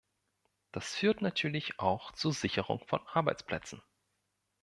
Das 0.71 0.95
führt 0.95 1.21
natürlich 1.21 1.77
auch 1.77 2.11
zur 2.13 2.33
Sicherung 2.33 2.83
von 2.87 3.01
Arbeitsplätzen. 3.05 3.83